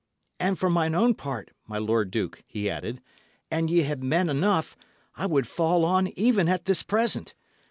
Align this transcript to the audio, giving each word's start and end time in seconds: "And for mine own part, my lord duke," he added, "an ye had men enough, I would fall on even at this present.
"And 0.39 0.57
for 0.57 0.67
mine 0.67 0.95
own 0.95 1.13
part, 1.13 1.51
my 1.67 1.77
lord 1.77 2.09
duke," 2.09 2.43
he 2.47 2.67
added, 2.67 3.01
"an 3.51 3.67
ye 3.67 3.81
had 3.83 4.03
men 4.03 4.29
enough, 4.29 4.75
I 5.15 5.27
would 5.27 5.45
fall 5.45 5.85
on 5.85 6.07
even 6.17 6.47
at 6.49 6.65
this 6.65 6.81
present. 6.81 7.35